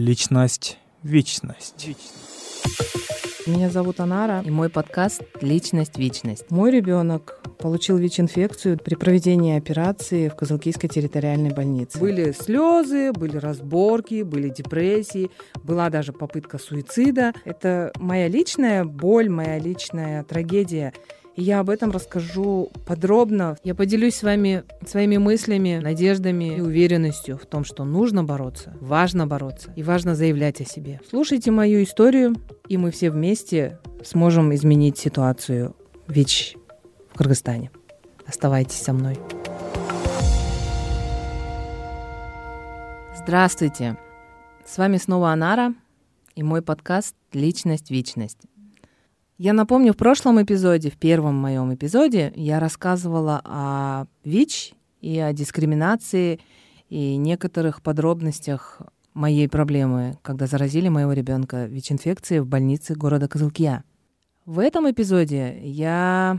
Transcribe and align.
Личность, 0.00 0.78
вечность. 1.02 1.90
Меня 3.46 3.68
зовут 3.68 4.00
Анара. 4.00 4.40
И 4.46 4.50
мой 4.50 4.70
подкаст 4.70 5.20
«Личность, 5.42 5.98
вечность». 5.98 6.50
Мой 6.50 6.70
ребенок 6.70 7.42
получил 7.58 7.98
ВИЧ-инфекцию 7.98 8.78
при 8.78 8.94
проведении 8.94 9.58
операции 9.58 10.30
в 10.30 10.36
Козылкийской 10.36 10.88
территориальной 10.88 11.50
больнице. 11.50 11.98
Были 11.98 12.32
слезы, 12.32 13.12
были 13.12 13.36
разборки, 13.36 14.22
были 14.22 14.48
депрессии, 14.48 15.30
была 15.62 15.90
даже 15.90 16.14
попытка 16.14 16.56
суицида. 16.56 17.34
Это 17.44 17.92
моя 17.96 18.26
личная 18.28 18.86
боль, 18.86 19.28
моя 19.28 19.58
личная 19.58 20.24
трагедия. 20.24 20.94
Я 21.36 21.60
об 21.60 21.70
этом 21.70 21.90
расскажу 21.90 22.70
подробно. 22.86 23.56
Я 23.62 23.74
поделюсь 23.74 24.16
с 24.16 24.22
вами 24.22 24.64
своими 24.86 25.16
мыслями, 25.16 25.80
надеждами 25.82 26.56
и 26.56 26.60
уверенностью 26.60 27.38
в 27.38 27.46
том, 27.46 27.64
что 27.64 27.84
нужно 27.84 28.24
бороться, 28.24 28.76
важно 28.80 29.26
бороться 29.26 29.72
и 29.76 29.82
важно 29.82 30.14
заявлять 30.14 30.60
о 30.60 30.64
себе. 30.64 31.00
Слушайте 31.08 31.50
мою 31.50 31.82
историю, 31.82 32.34
и 32.68 32.76
мы 32.76 32.90
все 32.90 33.10
вместе 33.10 33.78
сможем 34.04 34.54
изменить 34.54 34.98
ситуацию 34.98 35.76
ВИЧ 36.08 36.56
в 37.12 37.18
Кыргызстане. 37.18 37.70
Оставайтесь 38.26 38.82
со 38.82 38.92
мной. 38.92 39.16
Здравствуйте! 43.16 43.96
С 44.66 44.78
вами 44.78 44.96
снова 44.96 45.30
Анара 45.30 45.74
и 46.34 46.42
мой 46.42 46.62
подкаст 46.62 47.14
«Личность, 47.32 47.90
вечность». 47.90 48.38
Я 49.42 49.54
напомню, 49.54 49.94
в 49.94 49.96
прошлом 49.96 50.42
эпизоде, 50.42 50.90
в 50.90 50.98
первом 50.98 51.34
моем 51.34 51.74
эпизоде, 51.74 52.30
я 52.36 52.60
рассказывала 52.60 53.40
о 53.42 54.04
ВИЧ 54.22 54.74
и 55.00 55.18
о 55.18 55.32
дискриминации 55.32 56.40
и 56.90 57.16
некоторых 57.16 57.80
подробностях 57.80 58.82
моей 59.14 59.48
проблемы, 59.48 60.18
когда 60.20 60.46
заразили 60.46 60.90
моего 60.90 61.14
ребенка 61.14 61.64
ВИЧ-инфекцией 61.64 62.40
в 62.42 62.46
больнице 62.46 62.94
города 62.94 63.28
Козылкия. 63.28 63.82
В 64.44 64.58
этом 64.58 64.90
эпизоде 64.90 65.58
я 65.62 66.38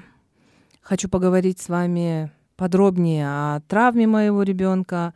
хочу 0.84 1.10
поговорить 1.10 1.60
с 1.60 1.70
вами 1.70 2.32
подробнее 2.56 3.26
о 3.28 3.62
травме 3.68 4.06
моего 4.06 4.44
ребенка, 4.44 5.16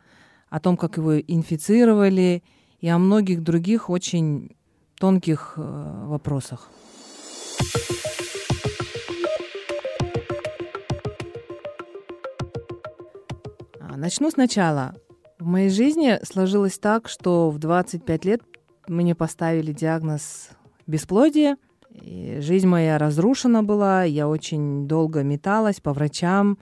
о 0.50 0.58
том, 0.58 0.76
как 0.76 0.96
его 0.96 1.20
инфицировали 1.20 2.42
и 2.80 2.88
о 2.88 2.98
многих 2.98 3.44
других 3.44 3.88
очень 3.88 4.56
тонких 4.98 5.52
э, 5.56 6.04
вопросах. 6.06 6.68
А, 13.80 13.96
начну 13.96 14.30
сначала. 14.30 14.94
В 15.38 15.46
моей 15.46 15.70
жизни 15.70 16.18
сложилось 16.22 16.78
так, 16.78 17.08
что 17.08 17.50
в 17.50 17.58
25 17.58 18.24
лет 18.24 18.42
мне 18.88 19.14
поставили 19.14 19.72
диагноз 19.72 20.50
бесплодие. 20.86 21.56
И 21.90 22.38
жизнь 22.40 22.66
моя 22.66 22.98
разрушена 22.98 23.62
была, 23.62 24.04
я 24.04 24.28
очень 24.28 24.86
долго 24.86 25.22
металась 25.22 25.80
по 25.80 25.92
врачам, 25.92 26.58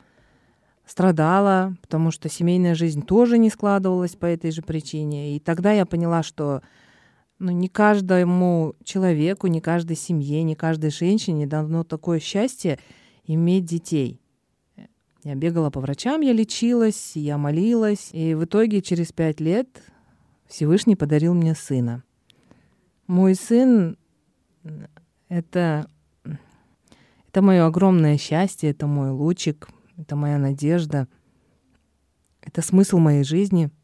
страдала, 0.87 1.77
потому 1.81 2.11
что 2.11 2.29
семейная 2.29 2.75
жизнь 2.75 3.03
тоже 3.03 3.39
не 3.39 3.51
складывалась 3.51 4.17
по 4.17 4.27
этой 4.27 4.51
же 4.51 4.63
причине. 4.63 5.37
И 5.37 5.41
тогда 5.41 5.73
я 5.73 5.87
поняла, 5.87 6.23
что 6.23 6.63
ну, 7.45 7.51
не 7.53 7.69
каждому 7.69 8.75
человеку, 8.85 9.49
не 9.49 9.61
каждой 9.61 9.97
семье, 9.97 10.43
не 10.43 10.55
каждой 10.55 10.91
женщине 10.91 11.47
дано 11.47 11.85
такое 11.85 12.19
счастье 12.19 12.79
иметь 13.27 13.67
детей. 13.67 14.19
Я 15.25 15.35
бегала 15.35 15.69
по 15.69 15.81
врачам, 15.81 16.23
я 16.23 16.33
лечилась, 16.33 17.13
я 17.17 17.37
молилась, 17.37 18.09
и 18.13 18.35
в 18.35 18.45
итоге 18.45 18.81
через 18.81 19.13
пять 19.13 19.41
лет 19.41 19.69
Всевышний 20.47 20.97
подарил 20.97 21.35
мне 21.35 21.55
сына. 21.55 22.03
Мой 23.07 23.35
сын— 23.35 23.99
это, 25.29 25.87
это 27.29 27.43
мое 27.43 27.67
огромное 27.67 28.17
счастье, 28.17 28.71
это 28.71 28.87
мой 28.87 29.11
лучик, 29.11 29.69
это 29.99 30.17
моя 30.17 30.39
надежда, 30.39 31.09
это 32.41 32.63
смысл 32.63 32.97
моей 32.97 33.23
жизни— 33.23 33.71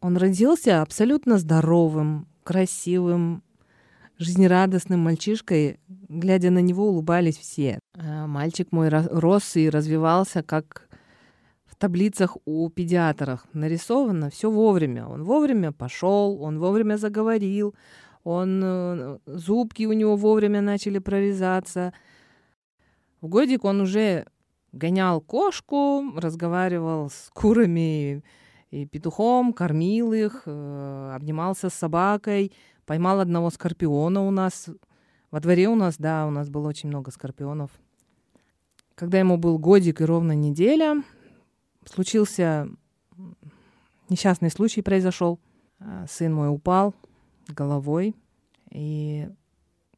он 0.00 0.16
родился 0.16 0.82
абсолютно 0.82 1.38
здоровым, 1.38 2.26
красивым, 2.44 3.42
жизнерадостным 4.18 5.00
мальчишкой. 5.00 5.80
Глядя 6.08 6.50
на 6.50 6.60
него, 6.60 6.88
улыбались 6.88 7.36
все. 7.36 7.78
А 7.94 8.26
мальчик 8.26 8.72
мой 8.72 8.88
рос 8.88 9.56
и 9.56 9.68
развивался, 9.68 10.42
как 10.42 10.88
в 11.66 11.76
таблицах 11.76 12.36
у 12.44 12.68
педиатров. 12.70 13.44
Нарисовано 13.52 14.30
все 14.30 14.50
вовремя. 14.50 15.06
Он 15.06 15.24
вовремя 15.24 15.72
пошел, 15.72 16.42
он 16.42 16.58
вовремя 16.58 16.96
заговорил, 16.96 17.74
он 18.24 18.60
э, 18.62 19.18
зубки 19.26 19.86
у 19.86 19.92
него 19.92 20.16
вовремя 20.16 20.60
начали 20.60 20.98
прорезаться. 20.98 21.92
В 23.20 23.28
годик 23.28 23.64
он 23.64 23.80
уже 23.80 24.26
гонял 24.72 25.20
кошку, 25.20 26.12
разговаривал 26.16 27.10
с 27.10 27.30
курами 27.32 28.22
и 28.70 28.86
петухом, 28.86 29.52
кормил 29.52 30.12
их, 30.12 30.42
э, 30.46 31.12
обнимался 31.14 31.70
с 31.70 31.74
собакой, 31.74 32.52
поймал 32.84 33.20
одного 33.20 33.50
скорпиона 33.50 34.26
у 34.26 34.30
нас. 34.30 34.68
Во 35.30 35.40
дворе 35.40 35.68
у 35.68 35.74
нас, 35.74 35.96
да, 35.98 36.26
у 36.26 36.30
нас 36.30 36.48
было 36.48 36.68
очень 36.68 36.88
много 36.88 37.10
скорпионов. 37.10 37.70
Когда 38.94 39.18
ему 39.18 39.36
был 39.36 39.58
годик 39.58 40.00
и 40.00 40.04
ровно 40.04 40.32
неделя, 40.32 41.02
случился 41.84 42.68
несчастный 44.08 44.50
случай 44.50 44.82
произошел. 44.82 45.40
Э, 45.80 46.06
сын 46.08 46.32
мой 46.32 46.50
упал 46.50 46.94
головой. 47.48 48.14
И 48.70 49.28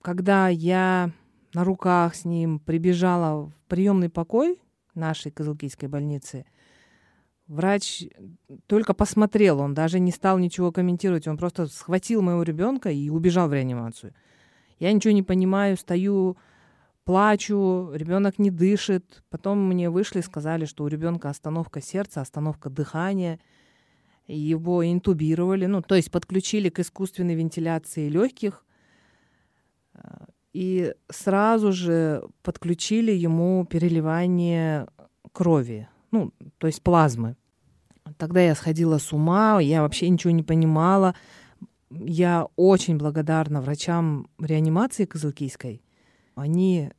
когда 0.03 0.48
я 0.48 1.10
на 1.54 1.64
руках 1.64 2.14
с 2.14 2.25
ним 2.25 2.60
прибежала 2.60 3.47
в 3.47 3.53
приемный 3.66 4.09
покой 4.09 4.60
нашей 4.94 5.32
Козылкийской 5.32 5.88
больницы– 5.88 6.44
Врач 7.50 8.05
только 8.69 8.94
посмотрел, 8.94 9.59
он 9.59 9.75
даже 9.75 9.99
не 9.99 10.12
стал 10.12 10.38
ничего 10.38 10.71
комментировать, 10.71 11.27
он 11.27 11.37
просто 11.37 11.66
схватил 11.66 12.22
моего 12.22 12.44
ребенка 12.44 12.93
и 12.93 13.11
убежал 13.11 13.49
в 13.49 13.53
реанимацию. 13.53 14.15
Я 14.78 14.93
ничего 14.93 15.12
не 15.12 15.25
понимаю, 15.25 15.77
стою, 15.77 16.37
плачу, 17.03 17.91
ребенок 17.93 18.39
не 18.39 18.53
дышит. 18.53 19.25
Потом 19.31 19.66
мне 19.66 19.91
вышли, 19.91 20.21
сказали, 20.21 20.65
что 20.65 20.84
у 20.84 20.87
ребенка 20.87 21.28
остановка 21.28 21.81
сердца, 21.83 22.21
остановка 22.21 22.71
дыхания. 22.71 23.41
Его 24.28 24.89
интубировали, 24.89 25.66
ну, 25.66 25.83
то 25.83 25.97
есть 25.97 26.12
подключили 26.12 26.69
к 26.69 26.78
искусственной 26.78 27.34
вентиляции 27.34 28.09
легких. 28.09 28.65
И 30.53 30.94
сразу 31.09 31.72
же 31.72 32.22
подключили 32.44 33.10
ему 33.10 33.66
переливание 33.69 34.87
крови, 35.33 35.89
ну, 36.10 36.32
то 36.59 36.66
есть 36.66 36.82
плазмы. 36.82 37.37
Тогда 38.16 38.41
я 38.41 38.54
сходила 38.54 38.98
с 38.98 39.12
ума, 39.12 39.60
я 39.60 39.82
вообще 39.82 40.09
ничего 40.09 40.32
не 40.32 40.43
понимала. 40.43 41.15
Я 41.91 42.48
очень 42.56 42.97
благодарна 42.97 43.60
врачам 43.60 44.28
реанимации 44.38 45.04
Козылкийской. 45.04 45.82
Они 46.34 46.91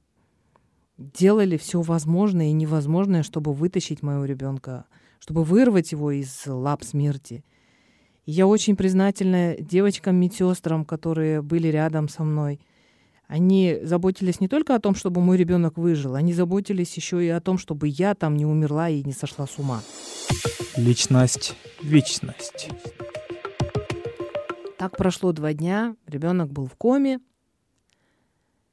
делали 0.98 1.58
все 1.58 1.82
возможное 1.82 2.48
и 2.48 2.54
невозможное, 2.54 3.24
чтобы 3.24 3.54
вытащить 3.54 4.04
моего 4.04 4.26
ребенка, 4.26 4.86
чтобы 5.20 5.44
вырвать 5.44 5.92
его 5.92 6.12
из 6.12 6.46
лап 6.46 6.84
смерти. 6.84 7.44
И 8.26 8.32
я 8.32 8.48
очень 8.48 8.76
признательна 8.76 9.56
девочкам-медсестрам, 9.58 10.86
которые 10.86 11.42
были 11.42 11.68
рядом 11.70 12.08
со 12.08 12.24
мной. 12.24 12.60
Они 13.32 13.80
заботились 13.82 14.42
не 14.42 14.50
только 14.50 14.76
о 14.76 14.80
том, 14.82 14.94
чтобы 14.94 15.22
мой 15.22 15.38
ребенок 15.38 15.78
выжил, 15.78 16.16
они 16.16 16.34
заботились 16.34 16.94
еще 16.98 17.26
и 17.26 17.30
о 17.30 17.40
том, 17.40 17.58
чтобы 17.58 17.88
я 17.88 18.14
там 18.14 18.36
не 18.36 18.46
умерла 18.46 18.90
и 18.90 19.02
не 19.04 19.14
сошла 19.14 19.48
с 19.48 19.58
ума. 19.58 19.82
Личность, 20.76 21.56
вечность. 21.82 22.70
Так 24.78 24.98
прошло 24.98 25.32
два 25.32 25.54
дня, 25.54 25.96
ребенок 26.08 26.52
был 26.52 26.68
в 26.68 26.76
коме, 26.76 27.22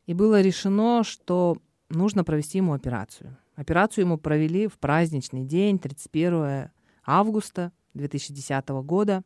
и 0.07 0.13
было 0.13 0.41
решено, 0.41 1.05
что 1.05 1.59
нужно 1.89 2.25
провести 2.25 2.59
ему 2.59 2.73
операцию. 2.73 3.37
Операцию 3.55 4.07
ему 4.07 4.19
провели 4.19 4.67
в 4.67 4.77
праздничный 4.81 5.45
день, 5.45 5.79
31 5.79 6.73
августа 7.07 7.71
2010 7.95 8.69
года. 8.71 9.23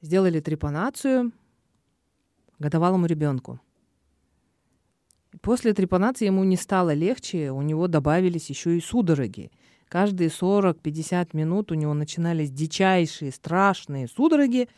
Сделали 0.00 0.40
трепанацию 0.40 1.30
годовалому 2.58 3.06
ребенку. 3.06 3.60
После 5.42 5.72
трепанации 5.72 6.26
ему 6.26 6.44
не 6.44 6.56
стало 6.56 6.92
легче, 6.92 7.50
у 7.50 7.62
него 7.62 7.86
добавились 7.86 8.50
еще 8.50 8.76
и 8.76 8.80
судороги. 8.80 9.50
Каждые 9.88 10.28
40-50 10.28 11.30
минут 11.32 11.72
у 11.72 11.74
него 11.74 11.94
начинались 11.94 12.50
дичайшие, 12.50 13.32
страшные 13.32 14.08
судороги. 14.08 14.68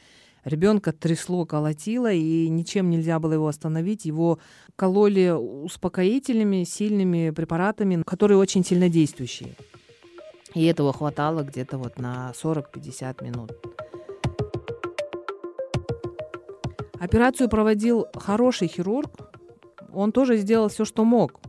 Ребенка 0.45 0.93
трясло, 0.93 1.47
колотило, 1.47 2.13
и 2.13 2.49
ничем 2.49 2.91
нельзя 2.91 3.19
было 3.19 3.35
его 3.35 3.49
остановить. 3.49 4.05
Его 4.05 4.39
кололи 4.77 5.31
успокоительными, 5.31 6.65
сильными 6.65 7.31
препаратами, 7.31 8.03
которые 8.03 8.39
очень 8.39 8.65
сильнодействующие. 8.65 9.55
И 10.55 10.65
этого 10.65 10.93
хватало 10.93 11.43
где-то 11.43 11.79
вот 11.79 11.99
на 11.99 12.33
40-50 12.35 13.25
минут. 13.25 13.53
Операцию 16.99 17.49
проводил 17.49 18.07
хороший 18.15 18.69
хирург. 18.69 19.32
Он 19.93 20.13
тоже 20.13 20.37
сделал 20.37 20.69
все, 20.69 20.85
что 20.85 21.05
мог. 21.05 21.41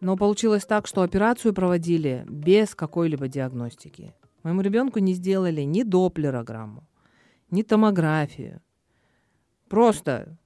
Но 0.00 0.16
получилось 0.16 0.64
так, 0.64 0.86
что 0.86 1.02
операцию 1.02 1.54
проводили 1.54 2.24
без 2.28 2.74
какой-либо 2.74 3.28
диагностики. 3.28 4.14
Моему 4.42 4.60
ребенку 4.60 4.98
не 4.98 5.14
сделали 5.14 5.62
ни 5.62 5.82
доплерограмму, 5.82 6.86
ни 7.50 7.62
томографию. 7.62 8.60
Просто 9.68 10.38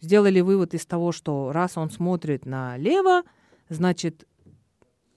сделали 0.00 0.40
вывод 0.40 0.74
из 0.74 0.86
того, 0.86 1.12
что 1.12 1.52
раз 1.52 1.76
он 1.76 1.90
смотрит 1.90 2.46
налево, 2.46 3.22
значит, 3.68 4.26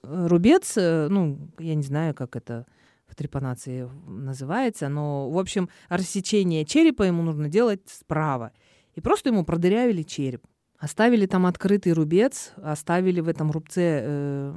рубец, 0.02 0.76
э, 0.76 1.08
ну, 1.08 1.50
я 1.58 1.74
не 1.74 1.82
знаю, 1.82 2.14
как 2.14 2.36
это 2.36 2.66
в 3.06 3.14
трепанации 3.14 3.88
называется, 4.06 4.88
но, 4.88 5.30
в 5.30 5.38
общем, 5.38 5.68
рассечение 5.88 6.64
черепа 6.64 7.02
ему 7.02 7.22
нужно 7.22 7.48
делать 7.48 7.82
справа. 7.86 8.52
И 8.94 9.00
просто 9.00 9.30
ему 9.30 9.44
продырявили 9.44 10.02
череп. 10.02 10.44
Оставили 10.78 11.26
там 11.26 11.46
открытый 11.46 11.92
рубец, 11.92 12.52
оставили 12.56 13.20
в 13.20 13.28
этом 13.28 13.50
рубце 13.50 14.00
э, 14.02 14.54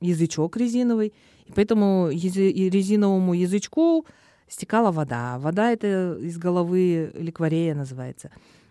язычок 0.00 0.56
резиновый, 0.56 1.14
и 1.46 1.52
поэтому 1.52 2.08
резиновому 2.10 3.32
язычку 3.34 4.06
стекала 4.48 4.90
вода. 4.90 5.38
Вода 5.38 5.70
это 5.70 6.18
из 6.20 6.36
головы 6.36 7.10
ликварея 7.14 7.74
называется. 7.74 8.30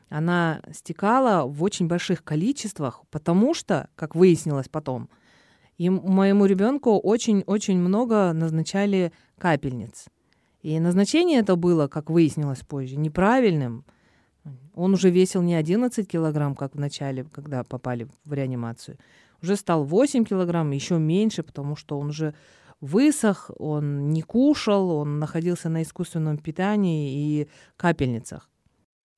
Она 0.10 0.62
стекала 0.74 1.48
в 1.48 1.64
очень 1.64 1.88
больших 1.88 2.24
количествах, 2.24 3.02
потому 3.10 3.54
что, 3.54 3.90
как 3.96 4.16
выяснилось 4.16 4.68
потом, 4.70 5.10
и 5.78 5.90
моему 5.90 6.46
ребенку 6.46 7.00
очень-очень 7.00 7.78
много 7.78 8.34
назначали 8.34 9.14
капельниц. 9.38 10.06
И 10.62 10.78
назначение 10.80 11.40
это 11.40 11.56
было, 11.56 11.88
как 11.88 12.10
выяснилось 12.10 12.60
позже, 12.60 12.98
неправильным. 12.98 13.86
Он 14.76 14.94
уже 14.94 15.10
весил 15.10 15.42
не 15.42 15.56
11 15.56 16.08
килограмм, 16.08 16.56
как 16.56 16.76
в 16.76 16.80
начале, 16.80 17.26
когда 17.26 17.64
попали 17.64 18.08
в 18.26 18.34
реанимацию. 18.34 18.98
Уже 19.42 19.56
стал 19.56 19.84
8 19.84 20.26
килограмм, 20.26 20.72
еще 20.72 20.98
меньше, 20.98 21.44
потому 21.44 21.76
что 21.76 22.00
он 22.00 22.08
уже 22.08 22.34
высох, 22.82 23.52
он 23.58 24.10
не 24.10 24.22
кушал, 24.22 24.92
он 24.92 25.20
находился 25.20 25.70
на 25.70 25.82
искусственном 25.84 26.38
питании 26.38 27.42
и 27.42 27.48
капельницах. 27.78 28.50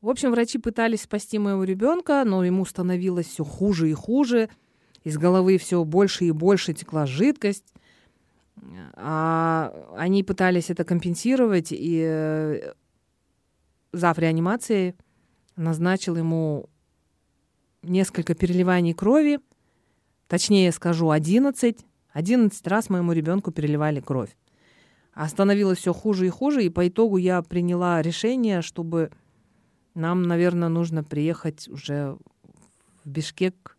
В 0.01 0.09
общем, 0.09 0.31
врачи 0.31 0.57
пытались 0.57 1.03
спасти 1.03 1.37
моего 1.37 1.63
ребенка, 1.63 2.23
но 2.25 2.43
ему 2.43 2.65
становилось 2.65 3.27
все 3.27 3.43
хуже 3.43 3.89
и 3.89 3.93
хуже– 3.93 4.49
из 5.03 5.17
головы 5.17 5.57
все 5.57 5.83
больше 5.83 6.25
и 6.25 6.31
больше 6.31 6.73
текла 6.73 7.05
жидкость. 7.05 7.73
А 8.93 9.73
они 9.97 10.23
пытались 10.23 10.69
это 10.69 10.83
компенсировать, 10.83 11.69
и 11.71 12.03
э, 12.05 12.73
зав. 13.91 14.19
реанимации 14.19 14.95
назначил 15.55 16.15
ему 16.15 16.69
несколько 17.83 18.35
переливаний 18.35 18.93
крови, 18.93 19.39
точнее 20.27 20.71
скажу, 20.71 21.09
11. 21.09 21.85
11 22.13 22.67
раз 22.67 22.89
моему 22.89 23.13
ребенку 23.13 23.51
переливали 23.51 23.99
кровь. 23.99 24.35
А 25.13 25.27
становилось 25.27 25.79
все 25.79 25.93
хуже 25.93 26.27
и 26.27 26.29
хуже, 26.29 26.63
и 26.63 26.69
по 26.69 26.87
итогу 26.87 27.17
я 27.17 27.41
приняла 27.41 28.01
решение, 28.01 28.61
чтобы 28.61 29.11
нам, 29.93 30.23
наверное, 30.23 30.69
нужно 30.69 31.03
приехать 31.03 31.67
уже 31.67 32.17
в 33.03 33.09
Бишкек 33.09 33.77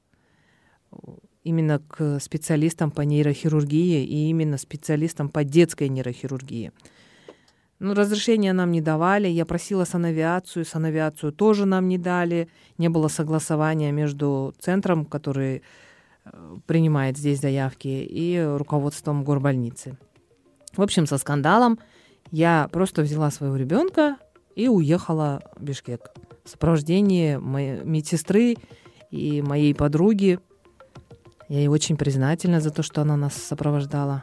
именно 1.42 1.78
к 1.80 2.20
специалистам 2.20 2.90
по 2.90 3.00
нейрохирургии 3.00 4.04
и 4.04 4.28
именно 4.28 4.58
специалистам 4.58 5.28
по 5.28 5.42
детской 5.42 5.88
нейрохирургии. 5.88 6.72
Ну, 7.82 7.94
разрешения 7.94 8.52
нам 8.52 8.70
не 8.70 8.81
давали. 8.81 9.26
Я 9.26 9.44
просила 9.44 9.84
санавиацию, 9.84 10.64
санавиацию 10.64 11.32
тоже 11.32 11.67
нам 11.67 11.88
не 11.88 11.99
дали. 11.99 12.49
Не 12.79 12.88
было 12.88 13.08
согласования 13.08 13.90
между 13.90 14.55
центром, 14.61 15.05
который 15.05 15.62
э, 16.25 16.56
принимает 16.67 17.19
здесь 17.19 17.40
заявки, 17.40 17.88
и 17.88 18.40
руководством 18.40 19.25
горбольницы. 19.25 19.99
В 20.76 20.82
общем, 20.82 21.06
со 21.06 21.19
скандалом 21.19 21.81
я 22.31 22.69
просто 22.70 23.02
взяла 23.02 23.32
своего 23.32 23.56
ребенка 23.56 24.17
и 24.55 24.69
уехала 24.69 25.43
в 25.56 25.64
Бишкек 25.64 26.12
в 26.44 26.50
сопровождении 26.50 27.34
моей 27.34 27.82
медсестры 27.82 28.56
и 29.11 29.43
моей 29.43 29.75
подруги, 29.75 30.38
я 31.49 31.58
ей 31.58 31.69
очень 31.69 31.96
признательна 31.96 32.61
за 32.61 32.70
то, 32.70 32.84
что 32.84 33.02
она 33.02 33.17
нас 33.17 33.34
сопровождала. 33.34 34.23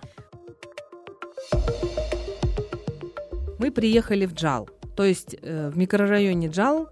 Мы 3.59 3.71
приехали 3.71 4.25
в 4.25 4.33
Джал. 4.33 4.69
То 4.95 5.03
есть 5.03 5.35
э, 5.41 5.69
в 5.69 5.77
микрорайоне 5.77 6.47
Джал 6.47 6.89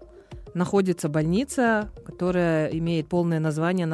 находится 0.54 1.08
больница, 1.08 1.90
которая 2.04 2.68
имеет 2.68 3.08
полное 3.08 3.40
название 3.40 3.88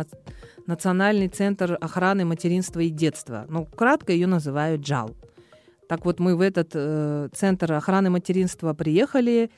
Национальный 0.67 1.29
центр 1.29 1.77
охраны 1.81 2.25
материнства 2.25 2.81
и 2.81 2.89
детства. 2.91 3.47
Ну, 3.49 3.65
кратко 3.67 4.13
ее 4.13 4.27
называют 4.27 4.83
Джал. 4.83 5.15
Так 5.89 6.05
вот, 6.05 6.19
мы 6.21 6.37
в 6.37 6.41
этот 6.41 6.71
э, 6.75 7.29
центр 7.35 7.73
охраны 7.73 8.11
материнства 8.11 8.73
приехали, 8.75 9.51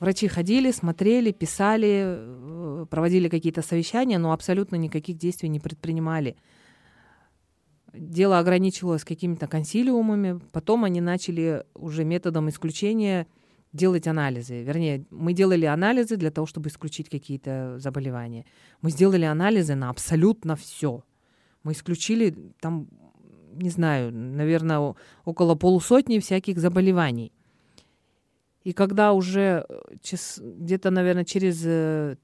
Врачи 0.00 0.28
ходили, 0.28 0.70
смотрели, 0.70 1.30
писали, 1.30 2.04
э, 2.06 2.86
проводили 2.88 3.28
какие-то 3.28 3.60
совещания, 3.60 4.16
но 4.16 4.32
абсолютно 4.32 4.76
никаких 4.76 5.18
действий 5.18 5.50
не 5.50 5.60
предпринимали. 5.60 6.36
Дело 7.92 8.38
ограничивалось 8.38 9.04
какими-то 9.04 9.46
консилиумами, 9.46 10.40
потом 10.52 10.84
они 10.84 11.00
начали 11.00 11.64
уже 11.74 12.04
методом 12.04 12.48
исключения 12.48 13.26
делать 13.72 14.06
анализы. 14.06 14.62
Вернее, 14.62 15.04
мы 15.10 15.32
делали 15.32 15.64
анализы 15.64 16.16
для 16.16 16.30
того, 16.30 16.46
чтобы 16.46 16.68
исключить 16.68 17.08
какие-то 17.08 17.78
заболевания. 17.78 18.44
Мы 18.80 18.90
сделали 18.90 19.24
анализы 19.24 19.74
на 19.74 19.90
абсолютно 19.90 20.56
все. 20.56 21.04
Мы 21.62 21.72
исключили 21.72 22.34
там, 22.60 22.88
не 23.54 23.70
знаю, 23.70 24.12
наверное, 24.12 24.94
около 25.24 25.54
полусотни 25.54 26.18
всяких 26.18 26.58
заболеваний. 26.58 27.32
И 28.62 28.72
когда 28.72 29.12
уже 29.12 29.64
э, 29.68 30.36
где-то, 30.38 30.90
наверное, 30.90 31.24
через 31.24 31.64
3-4 31.64 32.18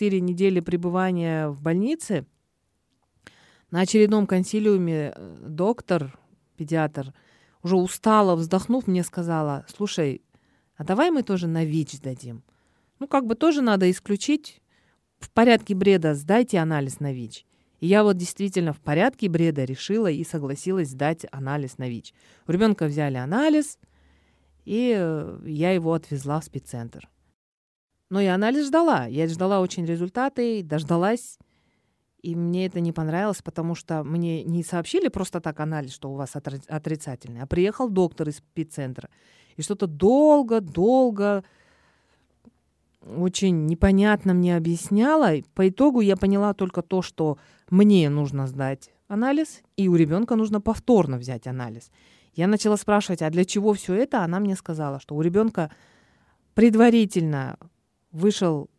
э, 0.00 0.18
недели 0.18 0.60
пребывания 0.60 1.48
в 1.48 1.60
больнице 1.60 2.24
на 3.74 3.80
очередном 3.80 4.28
консилиуме 4.28 5.12
э, 5.16 5.36
доктор, 5.48 6.16
педиатр, 6.56 7.12
уже 7.64 7.74
устала, 7.74 8.36
вздохнув, 8.36 8.86
мне 8.86 9.02
сказала, 9.02 9.66
слушай, 9.68 10.22
а 10.76 10.84
давай 10.84 11.10
мы 11.10 11.24
тоже 11.24 11.48
на 11.48 11.64
ВИЧ 11.64 11.94
сдадим. 11.94 12.44
Ну, 13.00 13.08
как 13.08 13.26
бы 13.26 13.34
тоже 13.34 13.62
надо 13.62 13.90
исключить. 13.90 14.62
В 15.18 15.28
порядке 15.28 15.74
бреда 15.74 16.14
сдайте 16.14 16.60
анализ 16.60 17.00
на 17.00 17.12
ВИЧ. 17.12 17.46
И 17.80 17.88
я 17.88 18.04
вот 18.04 18.16
действительно 18.16 18.72
в 18.72 18.80
порядке 18.80 19.28
бреда 19.28 19.64
решила 19.64 20.08
и 20.08 20.22
согласилась 20.22 20.90
сдать 20.90 21.26
анализ 21.32 21.76
на 21.76 21.88
ВИЧ. 21.88 22.14
У 22.46 22.52
ребенка 22.52 22.86
взяли 22.86 23.16
анализ– 23.16 23.78
и 24.64 24.94
э, 24.96 25.38
я 25.44 25.72
его 25.72 25.92
отвезла 25.92 26.40
в 26.40 26.44
спеццентр. 26.44 27.08
Но 28.08 28.20
и 28.20 28.26
анализ 28.26 28.68
ждала. 28.68 29.06
Я 29.06 29.26
ждала 29.26 29.60
очень 29.60 29.84
результаты, 29.84 30.62
дождалась. 30.62 31.38
И 32.24 32.34
мне 32.34 32.64
это 32.64 32.80
не 32.80 32.90
понравилось, 32.90 33.42
потому 33.42 33.74
что 33.74 34.02
мне 34.02 34.44
не 34.44 34.62
сообщили 34.62 35.08
просто 35.08 35.42
так 35.42 35.60
анализ, 35.60 35.92
что 35.92 36.10
у 36.10 36.14
вас 36.14 36.34
отрицательный, 36.34 37.42
а 37.42 37.46
приехал 37.46 37.90
доктор 37.90 38.30
из 38.30 38.38
спеццентра. 38.38 39.10
И 39.56 39.62
что-то 39.62 39.86
долго-долго, 39.86 41.44
очень 43.02 43.66
непонятно 43.66 44.32
мне 44.32 44.56
объясняла. 44.56 45.34
По 45.54 45.68
итогу 45.68 46.00
я 46.00 46.16
поняла 46.16 46.54
только 46.54 46.80
то, 46.80 47.02
что 47.02 47.36
мне 47.68 48.08
нужно 48.08 48.46
сдать 48.46 48.90
анализ, 49.06 49.60
и 49.76 49.88
у 49.88 49.94
ребенка 49.94 50.34
нужно 50.34 50.62
повторно 50.62 51.18
взять 51.18 51.46
анализ. 51.46 51.90
Я 52.34 52.46
начала 52.46 52.78
спрашивать, 52.78 53.20
а 53.20 53.28
для 53.28 53.44
чего 53.44 53.74
все 53.74 53.92
это? 53.92 54.24
Она 54.24 54.40
мне 54.40 54.56
сказала, 54.56 54.98
что 54.98 55.14
у 55.14 55.20
ребенка 55.20 55.70
предварительно 56.54 57.58
вышел 58.12 58.70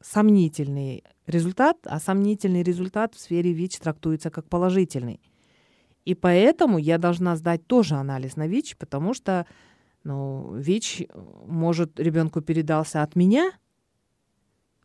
сомнительный 0.00 1.04
результат, 1.26 1.78
а 1.84 1.98
сомнительный 1.98 2.62
результат 2.62 3.14
в 3.14 3.20
сфере 3.20 3.52
ВИЧ 3.52 3.78
трактуется 3.78 4.30
как 4.30 4.48
положительный. 4.48 5.20
И 6.04 6.14
поэтому 6.14 6.78
я 6.78 6.98
должна 6.98 7.36
сдать 7.36 7.66
тоже 7.66 7.96
анализ 7.96 8.36
на 8.36 8.46
ВИЧ, 8.46 8.76
потому 8.76 9.12
что 9.12 9.46
ну, 10.04 10.54
ВИЧ, 10.54 11.02
может, 11.46 11.98
ребенку 11.98 12.40
передался 12.40 13.02
от 13.02 13.16
меня, 13.16 13.50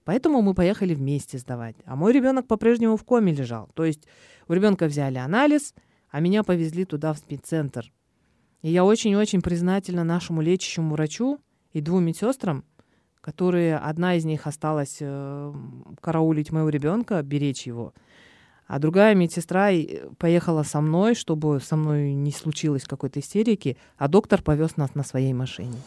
поэтому 0.03 0.41
мы 0.41 0.55
поехали 0.55 0.95
вместе 0.95 1.37
сдавать. 1.37 1.75
А 1.85 1.95
мой 1.95 2.11
ребенок 2.11 2.47
по-прежнему 2.47 2.97
в 2.97 3.03
коме 3.03 3.31
лежал. 3.31 3.69
То 3.75 3.85
есть 3.85 4.07
у 4.47 4.53
ребенка 4.53 4.87
взяли 4.87 5.19
анализ, 5.19 5.75
а 6.09 6.21
меня 6.21 6.43
повезли 6.43 6.85
туда 6.85 7.13
в 7.13 7.19
спеццентр. 7.19 7.93
И 8.63 8.71
я 8.71 8.83
очень-очень 8.83 9.43
признательна 9.43 10.03
нашему 10.03 10.41
лечащему 10.41 10.93
врачу 10.93 11.39
и 11.71 11.81
двум 11.81 12.05
медсестрам, 12.05 12.65
которые, 13.21 13.77
одна 13.77 14.15
из 14.15 14.25
них 14.25 14.47
осталась 14.47 14.97
э, 14.99 15.53
караулить 16.01 16.51
моего 16.51 16.69
ребенка, 16.69 17.21
беречь 17.21 17.67
его, 17.67 17.93
а 18.67 18.79
другая 18.79 19.15
медсестра 19.15 19.71
э, 19.71 20.09
поехала 20.17 20.63
со 20.63 20.81
мной, 20.81 21.13
чтобы 21.13 21.59
со 21.59 21.75
мной 21.75 22.13
не 22.13 22.31
случилось 22.31 22.83
какой-то 22.83 23.19
истерики, 23.19 23.77
а 23.97 24.07
доктор 24.07 24.41
повез 24.41 24.75
нас 24.77 24.95
на 24.95 25.03
своей 25.03 25.33
машине. 25.33 25.77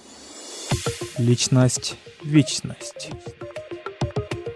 Личность, 1.19 1.97
вечность. 2.23 3.11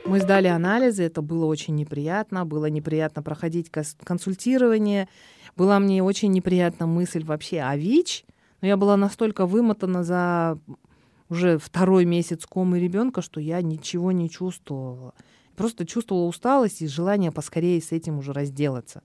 Мы 0.06 0.20
сдали 0.20 0.47
анализы, 0.47 1.02
это 1.02 1.20
было 1.20 1.44
очень 1.44 1.75
неприятно, 1.75 2.47
было 2.47 2.66
неприятно 2.66 3.23
проходить 3.23 3.70
консультирование, 4.04 5.08
была 5.56 5.78
мне 5.80 6.02
очень 6.02 6.32
неприятна 6.32 6.87
мысль 6.87 7.25
вообще 7.25 7.61
о 7.61 7.76
ВИЧ, 7.76 8.25
но 8.61 8.68
я 8.68 8.76
была 8.76 8.97
настолько 8.97 9.44
вымотана 9.44 10.04
за 10.04 10.58
уже 11.28 11.58
второй 11.58 12.04
месяц 12.04 12.47
комы 12.47 12.80
ребенка, 12.80 13.23
что 13.23 13.40
я 13.40 13.61
ничего 13.62 14.12
не 14.12 14.30
чувствовала. 14.30 15.14
Просто 15.56 15.87
чувствовала 15.87 16.26
усталость 16.26 16.82
и 16.82 16.87
желание 16.87 17.32
поскорее 17.32 17.80
с 17.80 17.92
этим 17.92 18.18
уже 18.18 18.32
разделаться. 18.32 19.02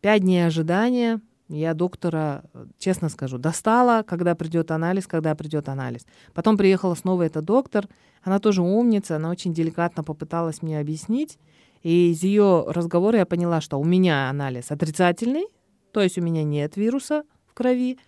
Пять 0.00 0.22
дней 0.22 0.46
ожидания, 0.46 1.20
я 1.48 1.74
доктора, 1.74 2.44
честно 2.78 3.08
скажу, 3.08 3.38
достала, 3.38 4.02
когда 4.02 4.34
придет 4.34 4.70
анализ, 4.70 5.06
когда 5.06 5.34
придет 5.34 5.68
анализ. 5.68 6.06
Потом 6.34 6.56
приехала 6.56 6.94
снова 6.94 7.22
эта 7.22 7.42
доктор. 7.42 7.88
Она 8.22 8.38
тоже 8.38 8.62
умница, 8.62 9.16
она 9.16 9.30
очень 9.30 9.54
деликатно 9.54 10.04
попыталась 10.04 10.62
мне 10.62 10.78
объяснить. 10.78 11.38
И 11.82 12.10
из 12.10 12.22
ее 12.22 12.64
разговора 12.68 13.18
я 13.18 13.26
поняла, 13.26 13.60
что 13.60 13.78
у 13.78 13.84
меня 13.84 14.28
анализ 14.28 14.70
отрицательный, 14.70 15.46
то 15.92 16.02
есть 16.02 16.18
у 16.18 16.22
меня 16.22 16.42
нет 16.42 16.76
вируса 16.76 17.24
в 17.46 17.54
крови, 17.54 17.98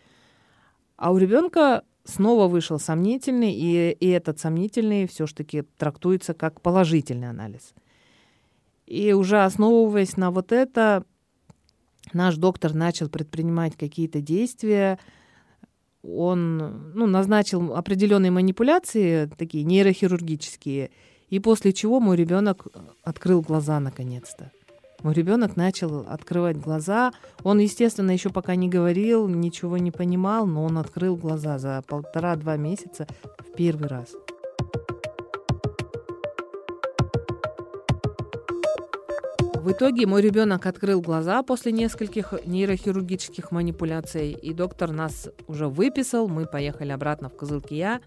а 0.96 1.12
у 1.12 1.18
ребенка 1.18 1.84
снова 2.10 2.48
вышел 2.48 2.78
сомнительный, 2.78 3.52
и, 3.52 3.92
и 3.92 4.08
этот 4.08 4.38
сомнительный 4.38 5.06
все-таки 5.06 5.62
трактуется 5.78 6.34
как 6.34 6.60
положительный 6.60 7.30
анализ. 7.30 7.72
И 8.86 9.12
уже 9.12 9.42
основываясь 9.44 10.16
на 10.16 10.30
вот 10.30 10.52
это, 10.52 11.04
наш 12.12 12.36
доктор 12.36 12.74
начал 12.74 13.08
предпринимать 13.08 13.76
какие-то 13.76 14.20
действия, 14.20 14.98
он 16.02 16.92
ну, 16.94 17.06
назначил 17.06 17.74
определенные 17.74 18.30
манипуляции, 18.30 19.30
такие 19.38 19.64
нейрохирургические, 19.64 20.90
и 21.28 21.38
после 21.38 21.72
чего 21.72 22.00
мой 22.00 22.16
ребенок 22.16 22.66
открыл 23.04 23.42
глаза 23.42 23.78
наконец-то. 23.80 24.50
Мой 25.02 25.14
ребенок 25.14 25.56
начал 25.56 26.04
открывать 26.08 26.58
глаза. 26.58 27.12
Он, 27.42 27.58
естественно, 27.58 28.10
еще 28.10 28.28
пока 28.28 28.54
не 28.54 28.68
говорил, 28.68 29.28
ничего 29.28 29.78
не 29.78 29.90
понимал, 29.90 30.46
но 30.46 30.64
он 30.64 30.76
открыл 30.76 31.16
глаза 31.16 31.58
за 31.58 31.82
полтора-два 31.86 32.56
месяца 32.56 33.06
в 33.38 33.54
первый 33.56 33.88
раз. 33.88 34.14
В 39.54 39.72
итоге 39.72 40.06
мой 40.06 40.22
ребенок 40.22 40.66
открыл 40.66 41.00
глаза 41.00 41.42
после 41.42 41.72
нескольких 41.72 42.34
нейрохирургических 42.44 43.52
манипуляций, 43.52 44.32
и 44.32 44.52
доктор 44.52 44.90
нас 44.90 45.28
уже 45.46 45.68
выписал. 45.68 46.28
Мы 46.28 46.46
поехали 46.46 46.92
обратно 46.92 47.28
в 47.28 47.36
Козылкия. 47.36 48.00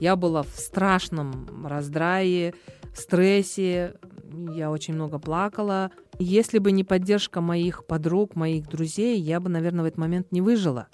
Я 0.00 0.16
была 0.16 0.42
в 0.42 0.48
страшном 0.48 1.66
раздрае, 1.66 2.54
стрессе, 2.94 3.94
я 4.54 4.70
очень 4.70 4.94
много 4.94 5.18
плакала. 5.18 5.90
Если 6.18 6.58
бы 6.58 6.72
не 6.72 6.84
поддержка 6.84 7.40
моих 7.40 7.86
подруг, 7.86 8.36
моих 8.36 8.68
друзей, 8.68 9.18
я 9.18 9.40
бы, 9.40 9.48
наверное, 9.48 9.82
в 9.82 9.86
этот 9.86 9.98
момент 9.98 10.32
не 10.32 10.40
выжила. 10.40 10.88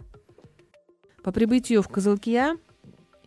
По 1.22 1.32
прибытию 1.32 1.82
в 1.82 1.88
Козылкия 1.88 2.56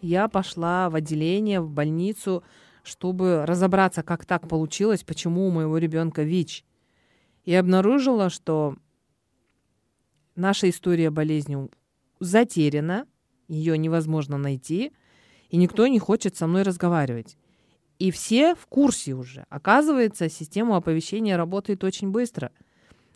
я 0.01 0.27
пошла 0.27 0.89
в 0.89 0.95
отделение, 0.95 1.61
в 1.61 1.69
больницу, 1.69 2.43
чтобы 2.83 3.45
разобраться, 3.45 4.03
как 4.03 4.25
так 4.25 4.47
получилось, 4.47 5.03
почему 5.03 5.47
у 5.47 5.51
моего 5.51 5.77
ребенка 5.77 6.23
ВИЧ– 6.23 6.65
и 7.43 7.53
обнаружила, 7.53 8.29
что 8.29 8.75
наша 10.35 10.69
история 10.69 11.09
болезни 11.09 11.69
затеряна, 12.19 13.05
ее 13.47 13.77
невозможно 13.77 14.37
найти, 14.37 14.93
и 15.49 15.57
никто 15.57 15.87
не 15.87 15.99
хочет 15.99 16.35
со 16.35 16.47
мной 16.47 16.63
разговаривать. 16.63 17.37
И 18.03 18.11
все 18.11 18.53
в 18.53 18.65
курсе 18.67 19.13
уже. 19.13 19.45
Оказывается, 19.47 20.27
система 20.27 20.75
оповещения 20.75 21.37
работает 21.37 21.85
очень 21.85 22.09
быстро. 22.11 22.51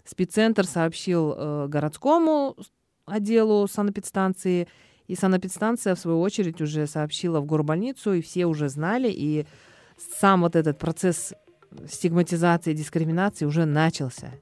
Спеццентр 0.05 0.65
сообщил 0.65 1.33
э, 1.35 1.67
городскому 1.67 2.55
отделу 3.05 3.67
санэпидстанции, 3.67 4.69
и 5.07 5.15
санэпидстанция, 5.15 5.93
в 5.93 5.99
свою 5.99 6.21
очередь, 6.21 6.61
уже 6.61 6.87
сообщила 6.87 7.41
в 7.41 7.45
горбольницу, 7.45 8.13
и 8.13 8.21
все 8.21 8.45
уже 8.45 8.69
знали, 8.69 9.09
и 9.11 9.45
сам 10.21 10.39
вот 10.39 10.55
этот 10.55 10.79
процесс 10.79 11.33
стигматизации, 11.85 12.71
дискриминации 12.71 13.43
уже 13.43 13.65
начался. 13.65 14.35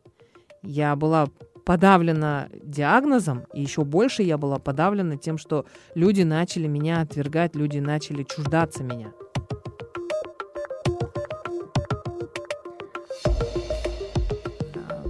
Я 0.61 0.95
была 0.95 1.27
подавлена 1.65 2.49
диагнозом, 2.61 3.47
и 3.51 3.63
еще 3.63 3.83
больше 3.83 4.21
я 4.21 4.37
была 4.37 4.59
подавлена 4.59 5.17
тем, 5.17 5.39
что 5.39 5.65
люди 5.95 6.21
начали 6.21 6.67
меня 6.67 7.01
отвергать, 7.01 7.55
люди 7.55 7.79
начали 7.79 8.21
чуждаться 8.21 8.83
меня. 8.83 9.11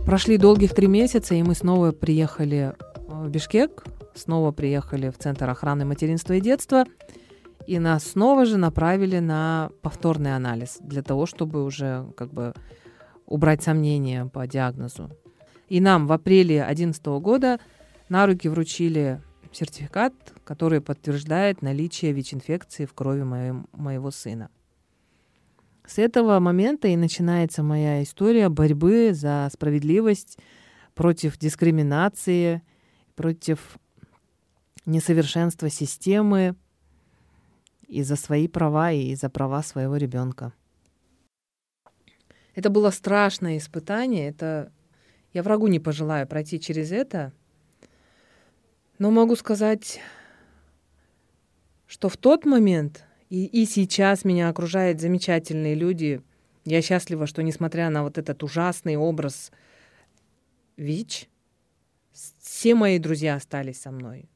Прошли 0.05 0.37
долгих 0.37 0.73
три 0.73 0.87
месяца, 0.87 1.35
и 1.35 1.43
мы 1.43 1.55
снова 1.55 1.91
приехали 1.91 2.73
в 3.07 3.27
Бишкек, 3.29 3.83
снова 4.13 4.51
приехали 4.51 5.09
в 5.09 5.17
Центр 5.17 5.49
охраны 5.49 5.85
материнства 5.85 6.33
и 6.33 6.41
детства– 6.41 6.85
и 7.67 7.79
нас 7.79 8.03
снова 8.11 8.45
же 8.45 8.57
направили 8.57 9.19
на 9.19 9.71
повторный 9.81 10.35
анализ 10.35 10.77
для 10.81 11.01
того, 11.01 11.25
чтобы 11.25 11.63
уже 11.63 12.05
как 12.15 12.31
бы 12.31 12.53
убрать 13.25 13.63
сомнения 13.63 14.25
по 14.25 14.45
диагнозу. 14.45 15.09
И 15.67 15.81
нам 15.81 16.05
в 16.05 16.11
апреле 16.11 16.57
2011 16.57 17.05
года 17.05 17.59
на 18.07 18.27
руки 18.27 18.47
вручили 18.47 19.19
сертификат, 19.51 20.13
который 20.43 20.79
подтверждает 20.79 21.61
наличие 21.63 22.11
ВИЧ-инфекции 22.11 22.85
в 22.85 22.93
крови 22.93 23.23
моем, 23.23 23.67
моего 23.71 24.11
сына. 24.11 24.49
С 25.87 25.99
этого 25.99 26.39
момента 26.39 26.87
и 26.87 26.95
начинается 26.95 27.61
моя 27.63 28.01
история 28.01 28.49
борьбы 28.49 29.11
за 29.13 29.49
справедливость, 29.53 30.37
против 30.95 31.37
дискриминации, 31.37 32.61
против 33.15 33.77
несовершенства 34.85 35.69
системы, 35.69 36.55
и 37.87 38.01
за 38.01 38.15
свои 38.15 38.47
права, 38.47 38.91
и 38.91 39.13
за 39.15 39.29
права 39.29 39.61
своего 39.61 39.97
ребенка. 39.97 40.53
Это 42.55 42.69
было 42.69 42.89
страшное 42.89 43.57
испытание. 43.57 44.29
Это 44.29 44.71
я 45.33 45.43
врагу 45.43 45.67
не 45.67 45.79
пожелаю 45.79 46.25
пройти 46.27 46.59
через 46.59 46.91
это. 46.91 47.31
Но 48.97 49.11
могу 49.11 49.35
сказать, 49.35 49.99
что 51.85 52.09
в 52.09 52.17
тот 52.17 52.45
момент 52.45 53.03
и, 53.35 53.47
и 53.47 53.65
сейчас 53.65 54.23
меня 54.23 54.47
окружают 54.47 55.01
замечательные 55.01 55.75
люди. 55.75 56.21
Я 56.63 56.81
счастлива, 56.81 57.27
что 57.27 57.43
несмотря 57.43 57.89
на 57.89 58.03
вот 58.03 58.17
этот 58.17 58.41
ужасный 58.43 58.95
образ 58.95 59.51
ВИЧ, 60.77 61.27
все 62.13 62.75
мои 62.75 62.97
друзья 62.97 63.35
остались 63.35 63.81
со 63.81 63.91
мной. 63.91 64.29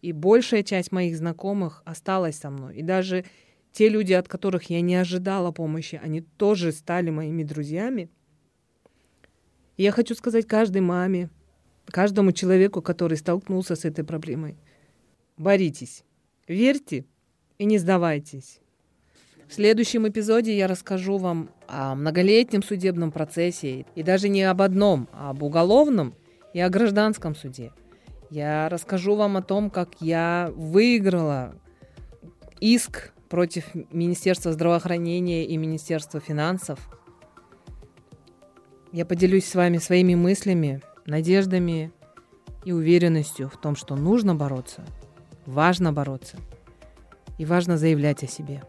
И 0.00 0.12
большая 0.12 0.62
часть 0.62 0.90
моих 0.90 1.18
знакомых 1.18 1.82
осталась 1.84 2.38
со 2.38 2.48
мной. 2.48 2.76
И 2.76 2.82
даже 2.82 3.26
те 3.72 3.90
люди, 3.90 4.14
от 4.14 4.26
которых 4.26 4.70
я 4.70 4.80
не 4.80 4.94
ожидала 4.94 5.52
помощи, 5.52 6.00
они 6.02 6.22
тоже 6.22 6.72
стали 6.72 7.10
моими 7.10 7.42
друзьями. 7.42 8.08
И 9.76 9.82
я 9.82 9.92
хочу 9.92 10.14
сказать 10.14 10.46
каждой 10.46 10.80
маме, 10.80 11.28
каждому 11.84 12.32
человеку, 12.32 12.80
который 12.80 13.18
столкнулся 13.18 13.76
с 13.76 13.84
этой 13.84 14.02
проблемой, 14.02 14.56
боритесь, 15.36 16.04
верьте 16.48 17.04
и 17.60 17.64
не 17.66 17.78
сдавайтесь. 17.78 18.58
В 19.46 19.54
следующем 19.54 20.08
эпизоде 20.08 20.56
я 20.56 20.66
расскажу 20.66 21.18
вам 21.18 21.50
о 21.68 21.94
многолетнем 21.94 22.62
судебном 22.62 23.12
процессе, 23.12 23.84
и 23.94 24.02
даже 24.02 24.28
не 24.28 24.42
об 24.42 24.62
одном, 24.62 25.08
а 25.12 25.30
об 25.30 25.42
уголовном 25.42 26.14
и 26.54 26.60
о 26.60 26.68
гражданском 26.68 27.36
суде– 27.36 27.72
я 28.30 28.68
расскажу 28.68 29.16
вам 29.16 29.36
о 29.36 29.42
том, 29.42 29.70
как 29.70 30.00
я 30.00 30.52
выиграла 30.54 31.52
иск 32.60 33.12
против 33.28 33.64
Министерства 33.90 34.52
здравоохранения 34.52 35.44
и 35.46 35.56
Министерства 35.56 36.20
финансов. 36.20 36.78
Я 38.92 39.04
поделюсь 39.04 39.46
с 39.46 39.56
вами 39.56 39.78
своими 39.78 40.14
мыслями, 40.14 40.80
надеждами 41.06 41.92
и 42.64 42.70
уверенностью 42.70 43.48
в 43.48 43.60
том, 43.60 43.74
что 43.74 43.96
нужно 43.96 44.36
бороться, 44.36 44.84
важно 45.44 45.92
бороться 45.92 46.38
и 47.40 47.46
важно 47.46 47.78
заявлять 47.78 48.22
о 48.22 48.26
себе. 48.26 48.62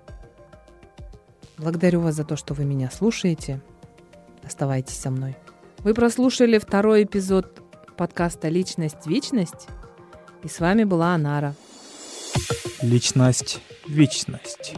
Благодарю 1.58 2.00
вас 2.00 2.16
за 2.16 2.24
то, 2.24 2.38
что 2.38 2.54
вы 2.54 2.64
меня 2.64 2.90
слушаете. 2.90 3.60
Оставайтесь 4.46 4.98
со 4.98 5.12
мной. 5.12 5.36
Вы 5.80 5.94
прослушали 5.94 6.58
второй 6.58 7.04
эпизод 7.04 7.62
подкаста 7.98 8.48
«Личность. 8.48 9.06
Вечность». 9.06 9.68
И 10.44 10.48
с 10.48 10.62
вами 10.62 10.86
была 10.86 11.14
Анара. 11.14 11.54
Личность. 12.82 13.60
Вечность. 13.90 14.74